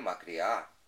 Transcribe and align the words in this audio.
né, 0.00 0.81